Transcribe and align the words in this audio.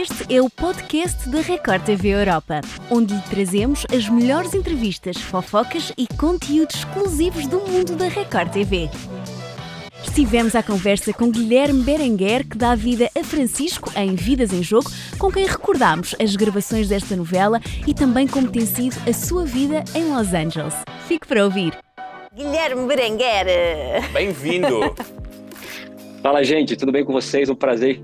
Este 0.00 0.32
é 0.32 0.40
o 0.40 0.48
podcast 0.48 1.28
da 1.28 1.40
Record 1.40 1.82
TV 1.82 2.10
Europa, 2.10 2.60
onde 2.88 3.14
lhe 3.14 3.22
trazemos 3.22 3.84
as 3.92 4.08
melhores 4.08 4.54
entrevistas, 4.54 5.16
fofocas 5.16 5.92
e 5.98 6.06
conteúdos 6.06 6.76
exclusivos 6.76 7.48
do 7.48 7.58
mundo 7.58 7.96
da 7.96 8.06
Record 8.06 8.52
TV. 8.52 8.88
Estivemos 10.04 10.54
à 10.54 10.62
conversa 10.62 11.12
com 11.12 11.32
Guilherme 11.32 11.82
Berenguer, 11.82 12.46
que 12.46 12.56
dá 12.56 12.76
vida 12.76 13.10
a 13.12 13.24
Francisco 13.24 13.90
em 13.96 14.14
Vidas 14.14 14.52
em 14.52 14.62
Jogo, 14.62 14.88
com 15.18 15.32
quem 15.32 15.44
recordámos 15.44 16.14
as 16.22 16.36
gravações 16.36 16.88
desta 16.88 17.16
novela 17.16 17.60
e 17.84 17.92
também 17.92 18.28
como 18.28 18.48
tem 18.48 18.66
sido 18.66 18.94
a 19.04 19.12
sua 19.12 19.44
vida 19.44 19.82
em 19.96 20.14
Los 20.14 20.32
Angeles. 20.32 20.74
Fique 21.08 21.26
para 21.26 21.42
ouvir. 21.42 21.76
Guilherme 22.32 22.86
Berenguer. 22.86 24.08
Bem-vindo. 24.12 24.94
Fala, 26.22 26.44
gente, 26.44 26.76
tudo 26.76 26.92
bem 26.92 27.04
com 27.04 27.12
vocês? 27.12 27.50
Um 27.50 27.56
prazer 27.56 28.00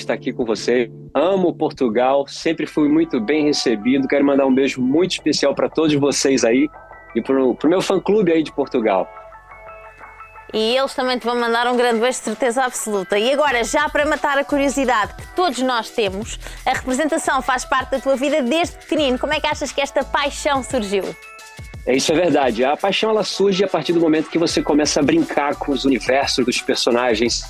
estar 0.00 0.14
aqui 0.14 0.32
com 0.32 0.44
vocês. 0.44 0.90
Amo 1.14 1.54
Portugal, 1.54 2.26
sempre 2.26 2.66
fui 2.66 2.88
muito 2.88 3.20
bem 3.20 3.44
recebido. 3.44 4.08
Quero 4.08 4.24
mandar 4.24 4.46
um 4.46 4.54
beijo 4.54 4.80
muito 4.80 5.12
especial 5.12 5.54
para 5.54 5.68
todos 5.68 5.94
vocês 5.94 6.44
aí 6.44 6.68
e 7.14 7.20
para 7.20 7.42
o 7.42 7.56
meu 7.64 7.82
fã-clube 7.82 8.32
aí 8.32 8.42
de 8.42 8.52
Portugal. 8.52 9.08
E 10.52 10.76
eles 10.76 10.94
também 10.94 11.18
te 11.18 11.24
vão 11.24 11.38
mandar 11.38 11.66
um 11.66 11.76
grande 11.76 11.98
beijo 11.98 12.18
de 12.18 12.24
certeza 12.24 12.64
absoluta. 12.64 13.18
E 13.18 13.32
agora, 13.32 13.64
já 13.64 13.88
para 13.88 14.04
matar 14.04 14.36
a 14.36 14.44
curiosidade 14.44 15.14
que 15.14 15.26
todos 15.34 15.58
nós 15.62 15.88
temos, 15.88 16.38
a 16.66 16.74
representação 16.74 17.40
faz 17.40 17.64
parte 17.64 17.92
da 17.92 18.00
tua 18.00 18.16
vida 18.16 18.42
desde 18.42 18.76
pequenino. 18.76 19.18
Como 19.18 19.32
é 19.32 19.40
que 19.40 19.46
achas 19.46 19.72
que 19.72 19.80
esta 19.80 20.04
paixão 20.04 20.62
surgiu? 20.62 21.04
É, 21.86 21.96
isso 21.96 22.12
é 22.12 22.14
verdade. 22.14 22.64
A 22.64 22.76
paixão 22.76 23.10
ela 23.10 23.24
surge 23.24 23.64
a 23.64 23.68
partir 23.68 23.94
do 23.94 24.00
momento 24.00 24.28
que 24.28 24.38
você 24.38 24.62
começa 24.62 25.00
a 25.00 25.02
brincar 25.02 25.56
com 25.56 25.72
os 25.72 25.86
universos 25.86 26.44
dos 26.44 26.60
personagens, 26.60 27.44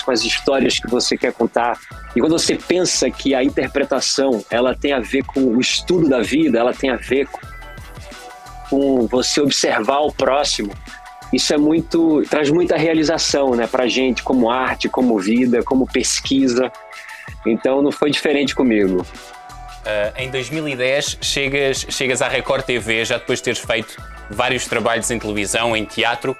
com 0.00 0.10
as 0.10 0.24
histórias 0.24 0.78
que 0.78 0.88
você 0.88 1.16
quer 1.16 1.32
contar. 1.32 1.78
E 2.16 2.20
quando 2.20 2.32
você 2.32 2.54
pensa 2.56 3.10
que 3.10 3.34
a 3.34 3.44
interpretação 3.44 4.44
ela 4.50 4.74
tem 4.74 4.92
a 4.92 5.00
ver 5.00 5.24
com 5.24 5.40
o 5.40 5.60
estudo 5.60 6.08
da 6.08 6.20
vida, 6.20 6.58
ela 6.58 6.72
tem 6.72 6.90
a 6.90 6.96
ver 6.96 7.28
com 8.70 9.06
você 9.06 9.40
observar 9.40 9.98
o 10.00 10.12
próximo, 10.12 10.72
isso 11.32 11.54
é 11.54 11.56
muito 11.56 12.22
traz 12.28 12.50
muita 12.50 12.76
realização, 12.76 13.54
né, 13.54 13.66
para 13.66 13.86
gente 13.86 14.22
como 14.22 14.50
arte, 14.50 14.88
como 14.88 15.18
vida, 15.18 15.62
como 15.62 15.86
pesquisa. 15.86 16.70
Então 17.46 17.82
não 17.82 17.90
foi 17.90 18.10
diferente 18.10 18.54
comigo. 18.54 19.04
Uh, 19.82 20.12
em 20.16 20.30
2010 20.30 21.18
chegas, 21.20 21.86
chegas 21.88 22.22
à 22.22 22.28
Record 22.28 22.64
TV, 22.64 23.04
já 23.04 23.18
depois 23.18 23.40
de 23.40 23.44
teres 23.44 23.58
feito 23.58 24.00
vários 24.30 24.66
trabalhos 24.66 25.10
em 25.10 25.18
televisão, 25.18 25.76
em 25.76 25.84
teatro. 25.84 26.36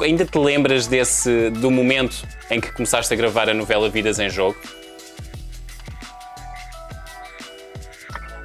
Ainda 0.00 0.24
te 0.24 0.38
lembras 0.38 0.86
desse 0.86 1.50
do 1.50 1.70
momento 1.70 2.26
em 2.50 2.60
que 2.60 2.72
começaste 2.72 3.12
a 3.12 3.16
gravar 3.16 3.48
a 3.48 3.54
novela 3.54 3.88
Vidas 3.88 4.18
em 4.18 4.28
Jogo? 4.28 4.56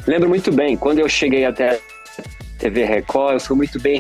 Lembro 0.06 0.30
muito 0.30 0.52
bem. 0.52 0.78
Quando 0.78 1.00
eu 1.00 1.10
cheguei 1.10 1.46
até 1.46 1.72
a 1.72 1.80
TV 2.60 2.86
Record, 2.86 3.34
eu 3.34 3.40
fui 3.40 3.56
muito 3.56 3.80
bem 3.80 4.00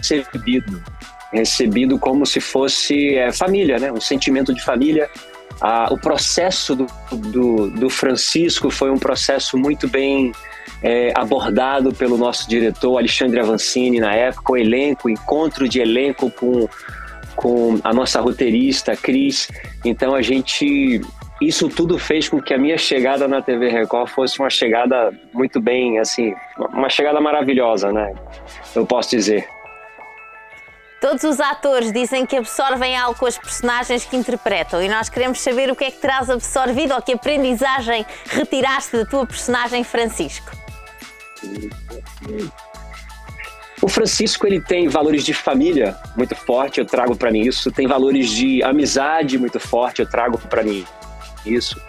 recebido. 0.00 0.82
Recebido 1.32 1.98
como 1.98 2.26
se 2.26 2.40
fosse 2.40 3.16
é, 3.16 3.30
família, 3.32 3.78
né? 3.78 3.92
Um 3.92 4.00
sentimento 4.00 4.52
de 4.52 4.62
família 4.62 5.08
ah, 5.64 5.86
o 5.92 5.96
processo 5.96 6.74
do, 6.74 6.86
do, 7.12 7.70
do, 7.70 7.88
Francisco 7.88 8.68
foi 8.68 8.90
um 8.90 8.98
processo 8.98 9.56
muito 9.56 9.88
bem 9.88 10.32
é, 10.82 11.12
abordado 11.14 11.94
pelo 11.94 12.18
nosso 12.18 12.48
diretor 12.48 12.98
Alexandre 12.98 13.38
Avancini 13.38 14.00
na 14.00 14.12
época, 14.12 14.54
o 14.54 14.56
elenco, 14.56 15.08
encontro 15.08 15.68
de 15.68 15.80
elenco 15.80 16.28
com, 16.32 16.68
com 17.36 17.78
a 17.84 17.94
nossa 17.94 18.20
roteirista 18.20 18.96
Cris. 18.96 19.48
Então 19.84 20.16
a 20.16 20.20
gente 20.20 21.00
isso 21.40 21.68
tudo 21.68 21.96
fez 21.96 22.28
com 22.28 22.42
que 22.42 22.52
a 22.52 22.58
minha 22.58 22.76
chegada 22.76 23.28
na 23.28 23.40
TV 23.40 23.68
Record 23.68 24.08
fosse 24.08 24.40
uma 24.40 24.50
chegada 24.50 25.12
muito 25.32 25.60
bem, 25.60 26.00
assim, 26.00 26.34
uma 26.72 26.88
chegada 26.88 27.20
maravilhosa, 27.20 27.92
né? 27.92 28.12
Eu 28.74 28.84
posso 28.84 29.10
dizer. 29.10 29.46
Todos 31.02 31.24
os 31.24 31.40
atores 31.40 31.92
dizem 31.92 32.24
que 32.24 32.36
absorvem 32.36 32.96
algo 32.96 33.18
com 33.18 33.26
as 33.26 33.36
personagens 33.36 34.04
que 34.04 34.16
interpretam 34.16 34.80
e 34.80 34.88
nós 34.88 35.08
queremos 35.08 35.40
saber 35.40 35.68
o 35.68 35.74
que 35.74 35.82
é 35.82 35.90
que 35.90 35.98
terás 35.98 36.30
absorvido 36.30 36.94
ou 36.94 37.02
que 37.02 37.12
aprendizagem 37.12 38.06
retiraste 38.24 38.96
da 38.98 39.04
tua 39.04 39.26
personagem 39.26 39.82
Francisco. 39.82 40.52
O 43.82 43.88
Francisco 43.88 44.46
ele 44.46 44.60
tem 44.60 44.86
valores 44.86 45.24
de 45.24 45.34
família 45.34 45.96
muito 46.16 46.36
forte, 46.36 46.78
eu 46.78 46.86
trago 46.86 47.16
para 47.16 47.32
mim 47.32 47.40
isso. 47.40 47.72
Tem 47.72 47.88
valores 47.88 48.30
de 48.30 48.62
amizade 48.62 49.36
muito 49.36 49.58
forte, 49.58 50.02
eu 50.02 50.06
trago 50.06 50.38
para 50.38 50.62
mim 50.62 50.86
isso. 51.44 51.82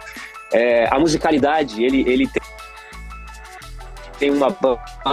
É, 0.52 0.88
a 0.91 0.97
musicalidade 0.97 1.84
ele 1.84 2.03
ele 2.09 2.28
tem 4.23 4.31
uma 4.31 4.56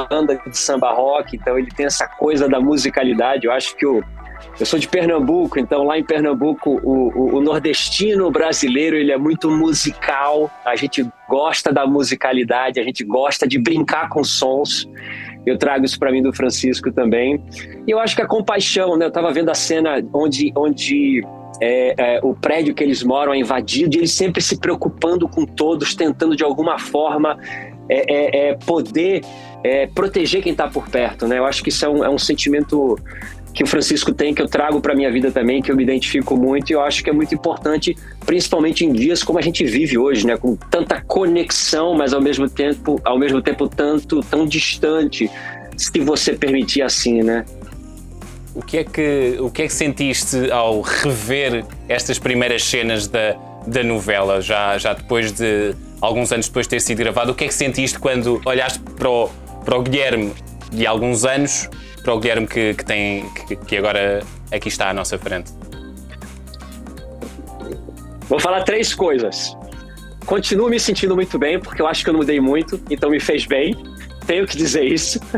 banda 0.09 0.41
de 0.47 0.56
samba 0.56 0.93
rock, 0.93 1.34
então 1.34 1.59
ele 1.59 1.69
tem 1.69 1.87
essa 1.87 2.06
coisa 2.06 2.48
da 2.48 2.60
musicalidade. 2.60 3.44
Eu 3.44 3.50
acho 3.50 3.75
que 3.76 3.84
o, 3.84 4.00
eu 4.60 4.65
sou 4.65 4.78
de 4.78 4.87
Pernambuco, 4.87 5.59
então 5.59 5.82
lá 5.82 5.98
em 5.98 6.04
Pernambuco 6.04 6.81
o, 6.84 7.09
o, 7.09 7.37
o, 7.38 7.41
nordestino 7.41 8.31
brasileiro 8.31 8.94
ele 8.94 9.10
é 9.10 9.19
muito 9.19 9.50
musical. 9.50 10.48
A 10.65 10.76
gente 10.76 11.04
gosta 11.28 11.72
da 11.72 11.84
musicalidade, 11.88 12.78
a 12.78 12.84
gente 12.84 13.03
gosta 13.03 13.48
de 13.48 13.59
brincar 13.59 14.09
com 14.10 14.22
sons. 14.22 14.88
Eu 15.44 15.59
trago 15.59 15.84
isso 15.84 15.98
para 15.98 16.12
mim 16.12 16.22
do 16.22 16.32
Francisco 16.32 16.92
também. 16.92 17.42
E 17.88 17.91
eu 17.91 17.98
acho 17.98 18.15
que 18.15 18.22
a 18.22 18.28
compaixão, 18.28 18.97
né? 18.97 19.06
Eu 19.06 19.09
estava 19.09 19.32
vendo 19.32 19.50
a 19.50 19.56
cena 19.56 20.00
onde, 20.15 20.53
onde 20.56 21.27
é, 21.60 21.94
é, 21.98 22.21
o 22.22 22.32
prédio 22.32 22.77
que 22.77 22.84
eles 22.84 23.03
moram 23.03 23.34
é 23.34 23.38
invadido 23.38 23.97
e 23.97 23.98
eles 23.98 24.12
sempre 24.12 24.41
se 24.41 24.60
preocupando 24.60 25.28
com 25.28 25.44
todos, 25.44 25.97
tentando 25.97 26.37
de 26.37 26.44
alguma 26.44 26.78
forma 26.78 27.37
é, 27.91 28.05
é, 28.09 28.51
é 28.51 28.55
poder 28.55 29.23
é, 29.65 29.87
proteger 29.89 30.43
quem 30.43 30.53
está 30.53 30.69
por 30.69 30.89
perto, 30.89 31.27
né? 31.27 31.39
Eu 31.39 31.45
acho 31.45 31.62
que 31.62 31.69
isso 31.69 31.84
é 31.84 31.89
um, 31.89 32.05
é 32.05 32.09
um 32.09 32.19
sentimento 32.19 32.97
que 33.53 33.65
o 33.65 33.67
Francisco 33.67 34.12
tem, 34.12 34.33
que 34.33 34.41
eu 34.41 34.49
trago 34.49 34.81
para 34.81 34.95
minha 34.95 35.11
vida 35.11 35.31
também, 35.31 35.61
que 35.61 35.73
eu 35.73 35.77
me 35.77 35.83
identifico 35.83 36.37
muito 36.37 36.71
e 36.71 36.73
eu 36.73 36.81
acho 36.81 37.03
que 37.03 37.11
é 37.11 37.12
muito 37.12 37.34
importante, 37.34 37.97
principalmente 38.25 38.84
em 38.84 38.93
dias 38.93 39.25
como 39.25 39.39
a 39.39 39.43
gente 39.43 39.65
vive 39.65 39.99
hoje, 39.99 40.25
né, 40.25 40.37
com 40.37 40.55
tanta 40.55 41.01
conexão, 41.01 41.95
mas 41.95 42.12
ao 42.12 42.21
mesmo 42.21 42.49
tempo, 42.49 43.01
ao 43.05 43.19
mesmo 43.19 43.43
tempo 43.43 43.69
tanto 43.69 44.21
tão 44.22 44.47
distante, 44.47 45.28
se 45.77 45.99
você 45.99 46.33
permitir 46.34 46.83
assim, 46.83 47.22
né? 47.22 47.45
O 48.55 48.62
que 48.62 48.78
é 48.78 48.84
que 48.84 49.37
o 49.41 49.51
que 49.51 49.62
é 49.62 49.67
que 49.67 49.72
sentiste 49.72 50.51
ao 50.51 50.81
rever 50.81 51.65
estas 51.89 52.19
primeiras 52.19 52.65
cenas 52.65 53.07
da 53.07 53.37
da 53.67 53.84
novela 53.84 54.41
já 54.41 54.77
já 54.78 54.93
depois 54.93 55.33
de 55.33 55.75
alguns 56.00 56.33
anos 56.33 56.47
depois 56.47 56.66
de 56.66 56.71
ter 56.71 56.81
sido 56.81 56.99
gravado, 56.99 57.33
o 57.33 57.34
que 57.34 57.44
é 57.44 57.49
que 57.49 57.55
sentiste 57.55 57.99
quando 57.99 58.41
olhaste 58.44 58.78
para 58.97 59.11
o, 59.11 59.28
para 59.65 59.78
o 59.78 59.83
Guilherme 59.83 60.33
de 60.72 60.87
alguns 60.87 61.25
anos 61.25 61.69
para 62.03 62.15
o 62.15 62.21
Guilherme 62.21 62.47
que, 62.47 62.75
que 62.75 62.84
tem, 62.84 63.28
que, 63.47 63.56
que 63.56 63.77
agora 63.77 64.22
aqui 64.50 64.69
está 64.69 64.91
à 64.91 64.94
nossa 64.94 65.19
frente? 65.19 65.53
Vou 68.28 68.41
falar 68.41 68.62
três 68.62 68.94
coisas. 68.94 69.56
Continuo 70.25 70.71
me 70.71 70.78
sentindo 70.78 71.15
muito 71.15 71.39
bem, 71.39 71.59
porque 71.59 71.83
eu 71.83 71.87
acho 71.87 72.05
que 72.05 72.10
eu 72.10 72.12
não 72.12 72.21
mudei 72.21 72.41
muito, 72.41 72.81
então 72.89 73.10
me 73.10 73.21
fez 73.21 73.44
bem. 73.44 73.77
Tenho 74.27 74.47
que 74.47 74.56
dizer 74.56 74.84
isso. 74.84 75.19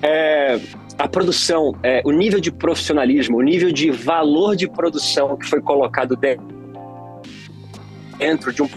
é, 0.00 0.60
a 0.98 1.08
produção, 1.08 1.74
é, 1.82 2.00
o 2.04 2.12
nível 2.12 2.40
de 2.40 2.52
profissionalismo, 2.52 3.38
o 3.38 3.42
nível 3.42 3.72
de 3.72 3.90
valor 3.90 4.54
de 4.54 4.68
produção 4.68 5.36
que 5.36 5.46
foi 5.46 5.60
colocado 5.60 6.14
dentro 6.14 6.61
dentro 8.22 8.52
de 8.52 8.62
um 8.62 8.68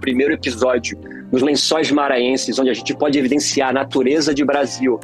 primeiro 0.00 0.32
episódio 0.32 0.98
nos 1.30 1.42
Lençóis 1.42 1.90
Maranhenses, 1.90 2.58
onde 2.58 2.70
a 2.70 2.74
gente 2.74 2.94
pode 2.94 3.18
evidenciar 3.18 3.68
a 3.68 3.72
natureza 3.74 4.34
de 4.34 4.42
Brasil 4.42 4.98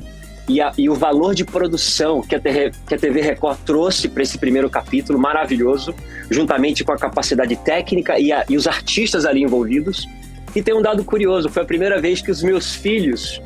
e, 0.49 0.63
a, 0.63 0.73
e 0.79 0.89
o 0.89 0.95
valor 0.95 1.35
de 1.35 1.45
produção 1.45 2.23
que 2.23 2.35
a, 2.35 2.41
TV, 2.41 2.73
que 2.89 2.95
a 2.95 2.99
TV 2.99 3.21
Record 3.21 3.59
trouxe 3.67 4.09
para 4.09 4.23
esse 4.23 4.39
primeiro 4.39 4.71
capítulo, 4.71 5.19
maravilhoso, 5.19 5.95
juntamente 6.31 6.83
com 6.85 6.93
a 6.93 6.97
capacidade 6.97 7.55
técnica 7.57 8.19
e, 8.19 8.33
a, 8.33 8.47
e 8.49 8.57
os 8.57 8.67
artistas 8.67 9.27
ali 9.27 9.43
envolvidos. 9.43 10.09
E 10.55 10.63
tem 10.63 10.75
um 10.75 10.81
dado 10.81 11.05
curioso: 11.05 11.51
foi 11.51 11.65
a 11.65 11.67
primeira 11.67 12.01
vez 12.01 12.23
que 12.23 12.31
os 12.31 12.43
meus 12.43 12.75
filhos 12.75 13.43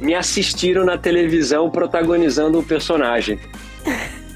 me 0.00 0.14
assistiram 0.14 0.84
na 0.84 0.96
televisão 0.96 1.68
protagonizando 1.68 2.60
o 2.60 2.62
personagem. 2.62 3.36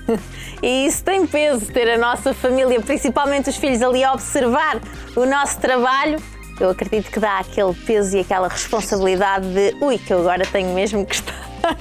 E 0.63 0.87
isso 0.87 1.05
tem 1.05 1.27
peso, 1.27 1.67
ter 1.67 1.89
a 1.91 1.99
nossa 1.99 2.33
família, 2.33 2.81
principalmente 2.81 3.51
os 3.51 3.57
filhos, 3.57 3.83
ali 3.83 4.03
a 4.03 4.13
observar 4.13 4.81
o 5.15 5.27
nosso 5.27 5.59
trabalho. 5.61 6.19
Eu 6.59 6.71
acredito 6.71 7.11
que 7.11 7.21
dá 7.21 7.39
aquele 7.39 7.75
peso 7.75 8.17
e 8.17 8.21
aquela 8.21 8.49
responsabilidade 8.49 9.47
de 9.47 9.77
ui, 9.81 9.99
que 9.99 10.13
eu 10.13 10.21
agora 10.21 10.47
tenho 10.47 10.73
mesmo 10.75 11.05
que 11.05 11.17
estar 11.17 11.35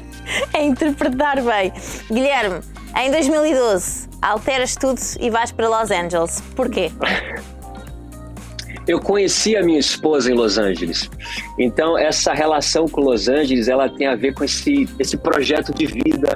a 0.54 0.62
interpretar 0.62 1.42
bem. 1.42 1.72
Guilherme, 2.12 2.60
em 2.98 3.10
2012, 3.12 4.10
alteras 4.22 4.76
tudo 4.76 5.00
e 5.20 5.30
vais 5.30 5.52
para 5.52 5.70
Los 5.70 5.92
Angeles. 5.92 6.42
Porquê? 6.56 6.92
Eu 8.88 9.00
conheci 9.00 9.56
a 9.56 9.64
minha 9.64 9.80
esposa 9.80 10.30
em 10.30 10.36
Los 10.36 10.58
Angeles. 10.58 11.10
Então, 11.58 11.98
essa 11.98 12.34
relação 12.34 12.88
com 12.88 13.02
Los 13.02 13.28
Angeles, 13.28 13.68
ela 13.68 13.90
tem 13.90 14.06
a 14.08 14.16
ver 14.16 14.34
com 14.34 14.44
esse, 14.44 14.88
esse 15.00 15.18
projeto 15.18 15.74
de 15.74 15.88
vida 15.88 16.36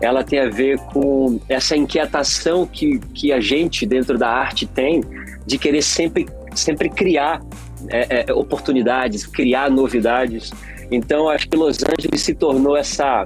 ela 0.00 0.24
tem 0.24 0.38
a 0.38 0.48
ver 0.48 0.78
com 0.92 1.38
essa 1.48 1.76
inquietação 1.76 2.66
que, 2.66 2.98
que 3.14 3.32
a 3.32 3.40
gente 3.40 3.84
dentro 3.86 4.16
da 4.16 4.28
arte 4.28 4.66
tem 4.66 5.02
de 5.46 5.58
querer 5.58 5.82
sempre, 5.82 6.26
sempre 6.54 6.88
criar 6.88 7.40
é, 7.88 8.24
é, 8.28 8.32
oportunidades, 8.32 9.26
criar 9.26 9.70
novidades. 9.70 10.52
Então, 10.90 11.28
acho 11.28 11.48
que 11.48 11.56
Los 11.56 11.78
Angeles 11.82 12.20
se 12.20 12.34
tornou 12.34 12.76
essa, 12.76 13.24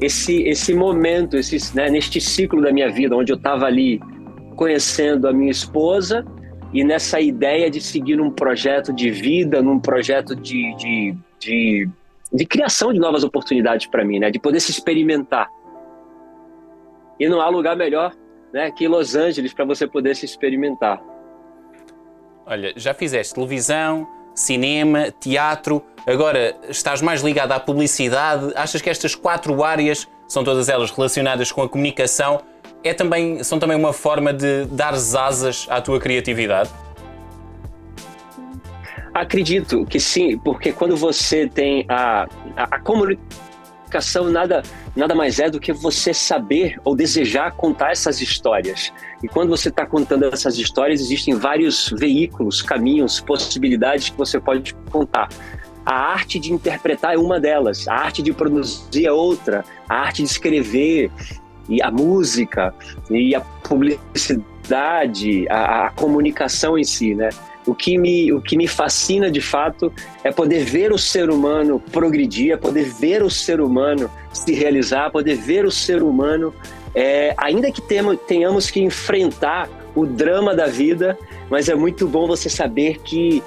esse, 0.00 0.42
esse 0.42 0.74
momento, 0.74 1.36
esse, 1.36 1.74
né, 1.74 1.88
neste 1.88 2.20
ciclo 2.20 2.60
da 2.60 2.72
minha 2.72 2.90
vida, 2.90 3.16
onde 3.16 3.32
eu 3.32 3.36
estava 3.36 3.66
ali 3.66 4.00
conhecendo 4.56 5.26
a 5.26 5.32
minha 5.32 5.50
esposa 5.50 6.24
e 6.72 6.84
nessa 6.84 7.20
ideia 7.20 7.70
de 7.70 7.80
seguir 7.80 8.20
um 8.20 8.30
projeto 8.30 8.92
de 8.92 9.10
vida, 9.10 9.62
num 9.62 9.78
projeto 9.78 10.36
de, 10.36 10.74
de, 10.76 11.14
de, 11.38 11.88
de 12.32 12.46
criação 12.46 12.92
de 12.92 12.98
novas 12.98 13.24
oportunidades 13.24 13.86
para 13.86 14.04
mim, 14.04 14.18
né, 14.18 14.30
de 14.30 14.38
poder 14.38 14.60
se 14.60 14.70
experimentar. 14.70 15.48
E 17.20 17.28
não 17.28 17.40
há 17.40 17.48
lugar 17.48 17.76
melhor 17.76 18.14
né, 18.52 18.70
que 18.70 18.88
Los 18.88 19.14
Angeles 19.14 19.52
para 19.52 19.66
você 19.66 19.86
poder 19.86 20.16
se 20.16 20.24
experimentar. 20.24 21.00
Olha, 22.46 22.72
já 22.74 22.94
fizeste 22.94 23.34
televisão, 23.34 24.08
cinema, 24.34 25.10
teatro, 25.20 25.84
agora 26.06 26.56
estás 26.68 27.02
mais 27.02 27.20
ligado 27.20 27.52
à 27.52 27.60
publicidade. 27.60 28.52
Achas 28.56 28.80
que 28.80 28.88
estas 28.88 29.14
quatro 29.14 29.62
áreas, 29.62 30.08
são 30.26 30.42
todas 30.42 30.68
elas 30.68 30.90
relacionadas 30.90 31.52
com 31.52 31.62
a 31.62 31.68
comunicação, 31.68 32.40
é 32.82 32.94
também, 32.94 33.44
são 33.44 33.58
também 33.58 33.76
uma 33.76 33.92
forma 33.92 34.32
de 34.32 34.64
dar 34.64 34.94
asas 34.94 35.66
à 35.68 35.80
tua 35.80 36.00
criatividade? 36.00 36.70
Acredito 39.12 39.84
que 39.84 40.00
sim, 40.00 40.38
porque 40.38 40.72
quando 40.72 40.96
você 40.96 41.46
tem 41.46 41.84
a, 41.88 42.26
a, 42.56 42.76
a 42.76 42.80
comunicação 42.80 43.49
nada 44.30 44.62
nada 44.94 45.14
mais 45.14 45.38
é 45.38 45.48
do 45.48 45.60
que 45.60 45.72
você 45.72 46.12
saber 46.12 46.78
ou 46.84 46.94
desejar 46.94 47.52
contar 47.52 47.92
essas 47.92 48.20
histórias. 48.20 48.92
E 49.22 49.28
quando 49.28 49.50
você 49.50 49.68
está 49.68 49.86
contando 49.86 50.24
essas 50.24 50.58
histórias, 50.58 51.00
existem 51.00 51.34
vários 51.34 51.92
veículos, 51.98 52.62
caminhos, 52.62 53.20
possibilidades 53.20 54.10
que 54.10 54.16
você 54.16 54.40
pode 54.40 54.74
contar. 54.90 55.28
A 55.84 55.94
arte 55.94 56.38
de 56.38 56.52
interpretar 56.52 57.14
é 57.14 57.18
uma 57.18 57.40
delas, 57.40 57.88
a 57.88 57.94
arte 57.94 58.22
de 58.22 58.32
produzir 58.32 59.06
é 59.06 59.12
outra, 59.12 59.64
a 59.88 59.96
arte 59.96 60.22
de 60.22 60.28
escrever 60.28 61.10
e 61.68 61.82
a 61.82 61.90
música 61.90 62.74
e 63.10 63.34
a 63.34 63.40
publicidade, 63.40 65.48
a, 65.48 65.86
a 65.86 65.90
comunicação 65.90 66.76
em 66.76 66.84
si, 66.84 67.14
né? 67.14 67.30
O 67.66 67.74
que, 67.74 67.98
me, 67.98 68.32
o 68.32 68.40
que 68.40 68.56
me 68.56 68.66
fascina 68.66 69.30
de 69.30 69.40
fato 69.40 69.92
é 70.24 70.32
poder 70.32 70.64
ver 70.64 70.92
o 70.92 70.98
ser 70.98 71.30
humano 71.30 71.80
progredir, 71.92 72.52
é 72.52 72.56
poder 72.56 72.84
ver 72.84 73.22
o 73.22 73.30
ser 73.30 73.60
humano 73.60 74.10
se 74.32 74.54
realizar, 74.54 75.10
poder 75.10 75.36
ver 75.36 75.64
o 75.66 75.70
ser 75.70 76.02
humano, 76.02 76.54
é, 76.94 77.34
ainda 77.36 77.70
que 77.70 77.82
tenhamos 78.26 78.70
que 78.70 78.80
enfrentar 78.80 79.68
o 79.94 80.06
drama 80.06 80.54
da 80.54 80.66
vida, 80.66 81.18
mas 81.50 81.68
é 81.68 81.74
muito 81.74 82.06
bom 82.06 82.26
você 82.26 82.48
saber 82.48 82.98
que 83.02 83.42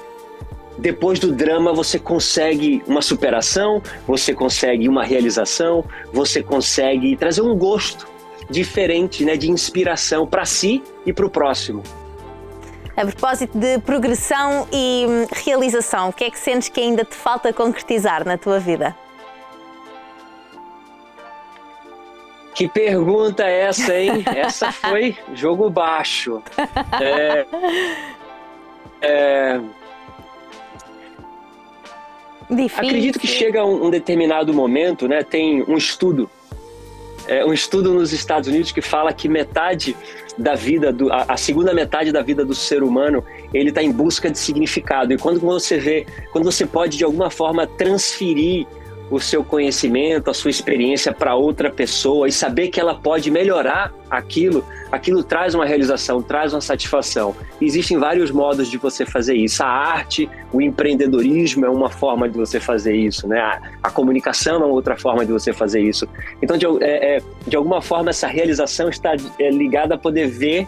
depois 0.78 1.18
do 1.18 1.32
drama 1.32 1.72
você 1.72 1.98
consegue 1.98 2.82
uma 2.86 3.00
superação, 3.00 3.82
você 4.06 4.34
consegue 4.34 4.88
uma 4.88 5.04
realização, 5.04 5.84
você 6.12 6.42
consegue 6.42 7.16
trazer 7.16 7.42
um 7.42 7.56
gosto 7.56 8.06
diferente, 8.50 9.24
né, 9.24 9.36
de 9.36 9.50
inspiração 9.50 10.26
para 10.26 10.44
si 10.44 10.82
e 11.06 11.12
para 11.12 11.26
o 11.26 11.30
próximo. 11.30 11.82
A 12.96 13.04
propósito 13.04 13.58
de 13.58 13.80
progressão 13.80 14.68
e 14.72 15.04
hum, 15.08 15.26
realização, 15.32 16.10
o 16.10 16.12
que 16.12 16.24
é 16.24 16.30
que 16.30 16.38
sentes 16.38 16.68
que 16.68 16.80
ainda 16.80 17.04
te 17.04 17.16
falta 17.16 17.52
concretizar 17.52 18.24
na 18.24 18.38
tua 18.38 18.60
vida? 18.60 18.94
Que 22.54 22.68
pergunta 22.68 23.42
é 23.42 23.62
essa, 23.62 23.92
hein? 23.96 24.22
Essa 24.32 24.70
foi 24.70 25.16
jogo 25.34 25.68
baixo. 25.68 26.40
É, 27.00 27.46
é, 29.02 29.60
acredito 32.76 33.18
que 33.18 33.26
chega 33.26 33.64
um, 33.64 33.86
um 33.86 33.90
determinado 33.90 34.54
momento, 34.54 35.08
né? 35.08 35.24
Tem 35.24 35.64
um 35.64 35.76
estudo, 35.76 36.30
é, 37.26 37.44
um 37.44 37.52
estudo 37.52 37.92
nos 37.92 38.12
Estados 38.12 38.48
Unidos 38.48 38.70
que 38.70 38.80
fala 38.80 39.12
que 39.12 39.28
metade 39.28 39.96
da 40.36 40.54
vida, 40.54 40.92
do, 40.92 41.12
a, 41.12 41.24
a, 41.28 41.36
segunda 41.36 41.72
metade 41.72 42.10
da 42.10 42.22
vida 42.22 42.44
do 42.44 42.54
ser 42.54 42.82
humano, 42.82 43.24
ele 43.52 43.68
está 43.68 43.82
em 43.82 43.92
busca 43.92 44.30
de 44.30 44.38
significado. 44.38 45.12
E 45.12 45.18
quando 45.18 45.40
você 45.40 45.78
vê, 45.78 46.06
quando 46.32 46.44
você 46.44 46.66
pode 46.66 46.96
de 46.96 47.04
alguma 47.04 47.30
forma 47.30 47.66
transferir 47.66 48.66
o 49.10 49.20
seu 49.20 49.44
conhecimento, 49.44 50.30
a 50.30 50.34
sua 50.34 50.50
experiência 50.50 51.12
para 51.12 51.34
outra 51.34 51.70
pessoa 51.70 52.26
e 52.26 52.32
saber 52.32 52.68
que 52.68 52.80
ela 52.80 52.94
pode 52.94 53.30
melhorar 53.30 53.92
aquilo, 54.10 54.64
aquilo 54.90 55.22
traz 55.22 55.54
uma 55.54 55.66
realização, 55.66 56.22
traz 56.22 56.52
uma 56.54 56.60
satisfação. 56.60 57.34
Existem 57.60 57.98
vários 57.98 58.30
modos 58.30 58.68
de 58.70 58.78
você 58.78 59.04
fazer 59.04 59.34
isso. 59.34 59.62
A 59.62 59.68
arte, 59.68 60.28
o 60.52 60.60
empreendedorismo 60.60 61.66
é 61.66 61.70
uma 61.70 61.90
forma 61.90 62.28
de 62.28 62.36
você 62.36 62.58
fazer 62.58 62.94
isso, 62.94 63.28
né? 63.28 63.40
A, 63.40 63.60
a 63.82 63.90
comunicação 63.90 64.62
é 64.62 64.66
outra 64.66 64.96
forma 64.96 65.24
de 65.24 65.32
você 65.32 65.52
fazer 65.52 65.80
isso. 65.80 66.08
Então, 66.40 66.56
de, 66.56 66.66
é, 66.82 67.16
é, 67.16 67.22
de 67.46 67.56
alguma 67.56 67.82
forma, 67.82 68.10
essa 68.10 68.26
realização 68.26 68.88
está 68.88 69.14
é, 69.38 69.50
ligada 69.50 69.94
a 69.94 69.98
poder 69.98 70.28
ver 70.28 70.66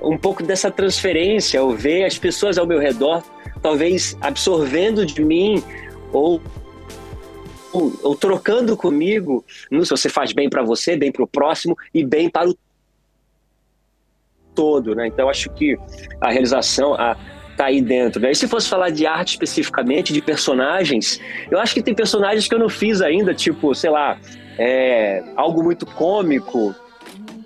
um 0.00 0.16
pouco 0.16 0.42
dessa 0.42 0.70
transferência, 0.70 1.62
ou 1.62 1.76
ver 1.76 2.04
as 2.04 2.18
pessoas 2.18 2.58
ao 2.58 2.66
meu 2.66 2.78
redor, 2.78 3.22
talvez 3.62 4.16
absorvendo 4.20 5.06
de 5.06 5.24
mim 5.24 5.62
ou 6.12 6.40
ou, 7.72 8.14
trocando 8.14 8.76
comigo, 8.76 9.44
se 9.70 9.90
você 9.90 10.08
faz 10.08 10.32
bem 10.32 10.48
para 10.48 10.62
você, 10.62 10.96
bem 10.96 11.10
para 11.10 11.22
o 11.22 11.26
próximo 11.26 11.76
e 11.94 12.04
bem 12.04 12.28
para 12.28 12.48
o 12.48 12.56
todo, 14.54 14.94
né? 14.94 15.06
Então 15.06 15.28
acho 15.28 15.50
que 15.50 15.76
a 16.20 16.30
realização 16.30 16.94
a, 16.94 17.16
tá 17.56 17.66
aí 17.66 17.80
dentro. 17.80 18.20
Né? 18.20 18.32
E 18.32 18.34
se 18.34 18.46
fosse 18.46 18.68
falar 18.68 18.90
de 18.90 19.06
arte 19.06 19.30
especificamente, 19.30 20.12
de 20.12 20.20
personagens, 20.20 21.20
eu 21.50 21.58
acho 21.58 21.74
que 21.74 21.82
tem 21.82 21.94
personagens 21.94 22.46
que 22.46 22.54
eu 22.54 22.58
não 22.58 22.68
fiz 22.68 23.00
ainda, 23.00 23.34
tipo, 23.34 23.74
sei 23.74 23.90
lá, 23.90 24.18
é, 24.58 25.22
algo 25.36 25.62
muito 25.62 25.86
cômico, 25.86 26.74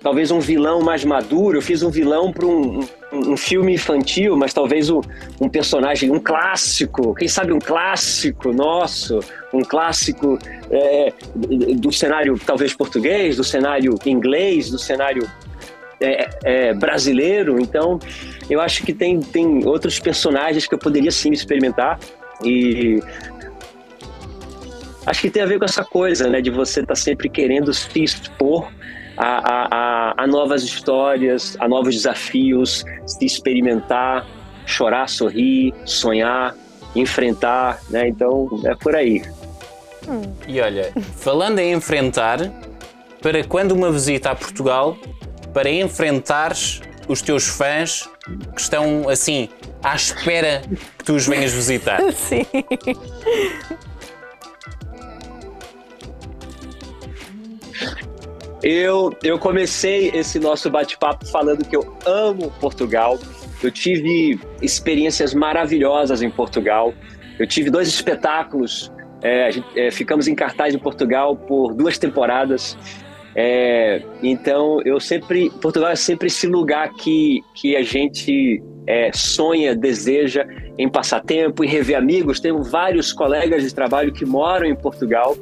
talvez 0.01 0.31
um 0.31 0.39
vilão 0.39 0.81
mais 0.81 1.03
maduro. 1.05 1.57
Eu 1.57 1.61
fiz 1.61 1.83
um 1.83 1.89
vilão 1.89 2.31
para 2.31 2.45
um, 2.45 2.87
um, 3.11 3.37
filme 3.37 3.73
infantil, 3.73 4.35
mas 4.35 4.53
talvez 4.53 4.89
um, 4.89 5.01
um, 5.39 5.47
personagem, 5.47 6.11
um 6.11 6.19
clássico, 6.19 7.13
quem 7.15 7.27
sabe 7.27 7.53
um 7.53 7.59
clássico 7.59 8.51
nosso, 8.51 9.19
um 9.53 9.61
clássico 9.61 10.37
é, 10.69 11.13
do 11.35 11.91
cenário 11.91 12.37
talvez 12.45 12.73
português, 12.73 13.37
do 13.37 13.43
cenário 13.43 13.95
inglês, 14.05 14.69
do 14.69 14.77
cenário 14.77 15.29
é, 15.99 16.29
é, 16.43 16.73
brasileiro. 16.73 17.59
Então, 17.59 17.99
eu 18.49 18.61
acho 18.61 18.83
que 18.83 18.93
tem, 18.93 19.19
tem 19.19 19.65
outros 19.65 19.99
personagens 19.99 20.67
que 20.67 20.75
eu 20.75 20.79
poderia 20.79 21.11
sim 21.11 21.31
experimentar 21.31 21.99
e 22.43 23.01
acho 25.05 25.21
que 25.21 25.29
tem 25.29 25.41
a 25.41 25.45
ver 25.45 25.57
com 25.57 25.65
essa 25.65 25.83
coisa, 25.83 26.27
né, 26.29 26.41
de 26.41 26.51
você 26.51 26.81
estar 26.81 26.93
tá 26.93 26.95
sempre 26.95 27.29
querendo 27.29 27.73
se 27.73 28.03
expor 28.03 28.69
a, 29.17 29.25
a, 29.25 29.67
a, 29.71 29.86
novas 30.27 30.63
histórias, 30.63 31.57
a 31.59 31.67
novos 31.67 31.95
desafios, 31.95 32.83
se 33.05 33.25
experimentar, 33.25 34.25
chorar, 34.65 35.07
sorrir, 35.09 35.73
sonhar, 35.85 36.55
enfrentar, 36.95 37.79
né? 37.89 38.07
Então 38.07 38.47
é 38.65 38.75
por 38.75 38.95
aí. 38.95 39.23
E 40.47 40.61
olha, 40.61 40.91
falando 41.17 41.59
em 41.59 41.73
enfrentar, 41.73 42.39
para 43.21 43.43
quando 43.43 43.71
uma 43.71 43.91
visita 43.91 44.31
a 44.31 44.35
Portugal, 44.35 44.97
para 45.53 45.69
enfrentares 45.69 46.81
os 47.07 47.21
teus 47.21 47.47
fãs 47.47 48.09
que 48.53 48.61
estão 48.61 49.07
assim 49.09 49.49
à 49.81 49.95
espera 49.95 50.61
que 50.97 51.03
tu 51.03 51.15
os 51.15 51.27
venhas 51.27 51.51
visitar. 51.51 51.99
Sim. 52.13 52.45
Eu, 58.63 59.15
eu 59.23 59.37
comecei 59.37 60.09
esse 60.13 60.39
nosso 60.39 60.69
bate-papo 60.69 61.25
falando 61.27 61.63
que 61.63 61.75
eu 61.75 61.95
amo 62.05 62.51
Portugal. 62.59 63.19
Eu 63.61 63.71
tive 63.71 64.39
experiências 64.61 65.33
maravilhosas 65.33 66.21
em 66.21 66.29
Portugal. 66.29 66.93
Eu 67.37 67.45
tive 67.45 67.69
dois 67.69 67.87
espetáculos. 67.87 68.91
É, 69.21 69.49
é, 69.75 69.91
ficamos 69.91 70.27
em 70.27 70.35
cartaz 70.35 70.73
em 70.73 70.79
Portugal 70.79 71.35
por 71.35 71.73
duas 71.73 71.97
temporadas. 71.97 72.77
É, 73.35 74.01
então, 74.23 74.81
eu 74.83 74.99
sempre. 74.99 75.51
Portugal 75.61 75.91
é 75.91 75.95
sempre 75.95 76.27
esse 76.27 76.47
lugar 76.47 76.91
que, 76.95 77.43
que 77.53 77.75
a 77.75 77.83
gente 77.83 78.63
é, 78.87 79.11
sonha, 79.13 79.75
deseja 79.75 80.43
em 80.79 80.89
passar 80.89 81.21
tempo, 81.21 81.63
em 81.63 81.67
rever 81.67 81.97
amigos. 81.97 82.39
Tenho 82.39 82.63
vários 82.63 83.13
colegas 83.13 83.61
de 83.61 83.73
trabalho 83.73 84.11
que 84.11 84.25
moram 84.25 84.65
em 84.65 84.75
Portugal 84.75 85.37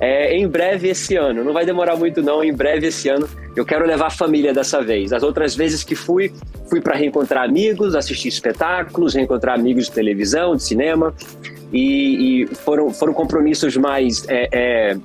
é, 0.00 0.36
em 0.36 0.46
breve 0.46 0.88
esse 0.88 1.16
ano. 1.16 1.44
Não 1.44 1.52
vai 1.52 1.64
demorar 1.64 1.96
muito 1.96 2.22
não, 2.22 2.42
em 2.42 2.52
breve 2.52 2.88
esse 2.88 3.08
ano. 3.08 3.28
Eu 3.54 3.64
quero 3.64 3.86
levar 3.86 4.06
a 4.06 4.10
família 4.10 4.52
dessa 4.52 4.82
vez. 4.82 5.12
As 5.12 5.22
outras 5.22 5.54
vezes 5.54 5.84
que 5.84 5.94
fui, 5.94 6.32
fui 6.68 6.80
para 6.80 6.96
reencontrar 6.96 7.44
amigos, 7.44 7.94
assistir 7.94 8.28
espetáculos, 8.28 9.14
reencontrar 9.14 9.58
amigos 9.58 9.86
de 9.86 9.92
televisão, 9.92 10.56
de 10.56 10.62
cinema. 10.62 11.14
E, 11.72 12.42
e 12.42 12.46
foram, 12.46 12.90
foram 12.90 13.12
compromissos 13.12 13.76
mais 13.76 14.24
é, 14.28 14.48
é, 14.52 14.96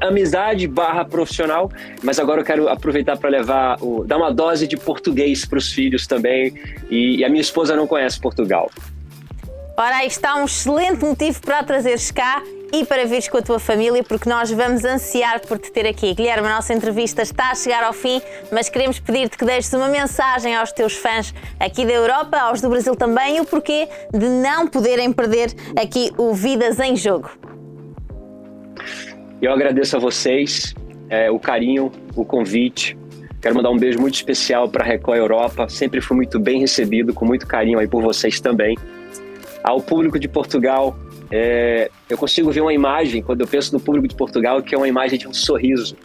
amizade 0.00 0.66
barra 0.66 1.04
profissional, 1.04 1.70
mas 2.02 2.18
agora 2.18 2.40
eu 2.40 2.44
quero 2.44 2.68
aproveitar 2.68 3.16
para 3.16 3.30
levar, 3.30 3.78
o, 3.82 4.04
dar 4.04 4.18
uma 4.18 4.32
dose 4.32 4.66
de 4.66 4.76
português 4.76 5.44
para 5.44 5.58
os 5.58 5.72
filhos 5.72 6.06
também. 6.06 6.54
E, 6.90 7.16
e, 7.16 7.24
a 7.24 7.28
minha 7.28 7.40
esposa 7.40 7.74
não 7.74 7.86
conhece 7.86 8.20
Portugal. 8.20 8.70
Ora, 9.76 9.96
aí 9.96 10.06
está 10.06 10.36
um 10.36 10.46
excelente 10.46 11.04
motivo 11.04 11.40
para 11.42 11.62
trazeres 11.62 12.10
cá 12.10 12.42
e 12.72 12.84
para 12.84 13.04
vires 13.04 13.28
com 13.28 13.38
a 13.38 13.42
tua 13.42 13.58
família, 13.58 14.02
porque 14.02 14.28
nós 14.28 14.50
vamos 14.50 14.84
ansiar 14.84 15.40
por 15.40 15.58
te 15.58 15.70
ter 15.70 15.86
aqui. 15.86 16.12
Guilherme, 16.14 16.48
a 16.48 16.56
nossa 16.56 16.74
entrevista 16.74 17.22
está 17.22 17.50
a 17.50 17.54
chegar 17.54 17.84
ao 17.84 17.92
fim, 17.92 18.20
mas 18.50 18.68
queremos 18.68 18.98
pedir-te 18.98 19.38
que 19.38 19.44
deixes 19.44 19.72
uma 19.72 19.88
mensagem 19.88 20.54
aos 20.54 20.72
teus 20.72 20.94
fãs 20.94 21.32
aqui 21.60 21.84
da 21.84 21.92
Europa, 21.92 22.36
aos 22.38 22.60
do 22.60 22.68
Brasil 22.68 22.96
também, 22.96 23.36
e 23.36 23.40
o 23.40 23.44
porquê 23.44 23.88
de 24.12 24.28
não 24.28 24.66
poderem 24.66 25.12
perder 25.12 25.54
aqui 25.80 26.12
o 26.18 26.34
Vidas 26.34 26.80
em 26.80 26.96
Jogo. 26.96 27.30
Eu 29.40 29.52
agradeço 29.52 29.96
a 29.96 30.00
vocês 30.00 30.74
é, 31.08 31.30
o 31.30 31.38
carinho, 31.38 31.92
o 32.14 32.24
convite. 32.24 32.96
Quero 33.40 33.54
mandar 33.54 33.70
um 33.70 33.76
beijo 33.76 34.00
muito 34.00 34.14
especial 34.14 34.68
para 34.68 34.82
a 34.82 34.86
Record 34.86 35.18
Europa. 35.18 35.68
Sempre 35.68 36.00
fui 36.00 36.16
muito 36.16 36.40
bem 36.40 36.58
recebido, 36.60 37.14
com 37.14 37.24
muito 37.24 37.46
carinho 37.46 37.78
aí 37.78 37.86
por 37.86 38.02
vocês 38.02 38.40
também. 38.40 38.76
Ao 39.62 39.80
público 39.80 40.18
de 40.18 40.26
Portugal, 40.26 40.96
é, 41.30 41.90
eu 42.08 42.16
consigo 42.16 42.50
ver 42.50 42.60
uma 42.60 42.72
imagem, 42.72 43.22
quando 43.22 43.40
eu 43.40 43.46
penso 43.46 43.72
no 43.72 43.80
público 43.80 44.08
de 44.08 44.14
Portugal, 44.14 44.62
que 44.62 44.74
é 44.74 44.78
uma 44.78 44.88
imagem 44.88 45.18
de 45.18 45.26
um 45.26 45.32
sorriso. 45.32 45.96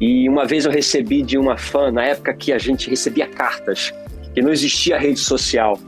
E 0.00 0.28
uma 0.28 0.44
vez 0.44 0.64
eu 0.64 0.70
recebi 0.70 1.22
de 1.22 1.38
uma 1.38 1.56
fã, 1.56 1.90
na 1.90 2.04
época 2.04 2.34
que 2.34 2.52
a 2.52 2.58
gente 2.58 2.88
recebia 2.88 3.26
cartas, 3.26 3.92
que 4.34 4.42
não 4.42 4.52
existia 4.52 4.98
rede 4.98 5.20
social. 5.20 5.78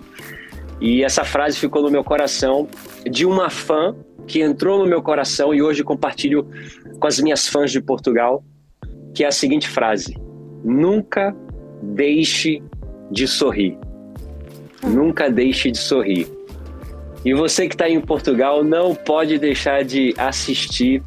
E 0.81 1.03
essa 1.03 1.25
frase 1.25 1.59
ficou 1.59 1.83
no 1.83 1.91
meu 1.91 2.05
coração 2.05 2.69
de 3.11 3.27
uma 3.27 3.51
fã 3.51 3.95
que 4.27 4.41
entrou 4.41 4.79
no 4.79 4.87
meu 4.87 5.03
coração 5.03 5.55
e 5.55 5.61
hoje 5.61 5.83
compartilho 5.83 6.47
com 7.01 7.07
as 7.07 7.19
minhas 7.19 7.49
fãs 7.49 7.73
de 7.73 7.81
Portugal, 7.81 8.45
que 9.15 9.25
é 9.25 9.27
a 9.27 9.33
seguinte 9.33 9.69
frase: 9.69 10.15
Nunca 10.63 11.35
deixe 11.83 12.63
de 13.11 13.27
sorrir. 13.27 13.77
Nunca 14.87 15.31
deixe 15.31 15.71
de 15.71 15.79
sorrir. 15.79 16.38
E 17.25 17.35
você 17.35 17.69
que 17.69 17.75
está 17.75 17.89
em 17.89 18.01
Portugal 18.01 18.63
não 18.63 18.95
pode 18.95 19.39
deixar 19.39 19.85
de 19.85 20.15
assistir 20.17 21.03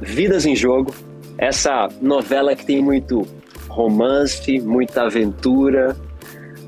Vidas 0.00 0.44
em 0.44 0.54
Jogo, 0.54 0.94
essa 1.38 1.88
novela 2.00 2.54
que 2.54 2.64
tem 2.64 2.82
muito 2.82 3.26
romance, 3.68 4.60
muita 4.60 5.02
aventura, 5.02 5.96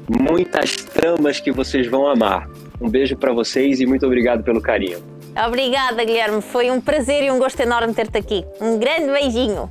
muitas 0.09 0.77
tramas 0.77 1.39
que 1.41 1.53
vocês 1.53 1.87
vão 1.87 2.09
amar. 2.09 2.49
Um 2.81 2.89
beijo 2.89 3.17
para 3.17 3.33
vocês 3.33 3.81
e 3.81 3.87
muito 3.87 4.07
obrigado 4.07 4.43
pelo 4.43 4.61
carinho. 4.61 5.03
Obrigada, 5.47 6.03
Guilherme. 6.05 6.41
Foi 6.41 6.71
um 6.71 6.81
prazer 6.81 7.25
e 7.25 7.31
um 7.31 7.39
gosto 7.39 7.61
enorme 7.61 7.93
ter-te 7.93 8.17
aqui. 8.17 8.45
Um 8.61 8.79
grande 8.79 9.11
beijinho. 9.13 9.71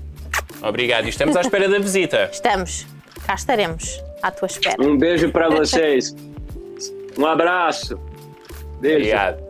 Obrigado. 0.61 1.05
E 1.05 1.09
estamos 1.09 1.35
à 1.35 1.41
espera 1.41 1.67
da 1.67 1.79
visita. 1.79 2.29
Estamos. 2.31 2.85
Cá 3.25 3.33
estaremos. 3.33 4.01
À 4.21 4.31
tua 4.31 4.45
espera. 4.45 4.75
Um 4.79 4.97
beijo 4.97 5.31
para 5.31 5.49
vocês. 5.49 6.15
Um 7.17 7.25
abraço. 7.25 7.99
Beijo. 8.85 8.97
Obrigado. 8.99 9.44